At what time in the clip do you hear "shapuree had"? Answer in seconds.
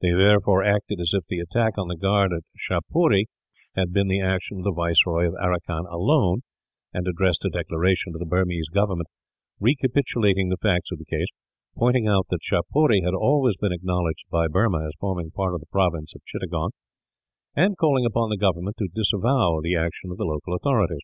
2.56-3.92, 12.42-13.12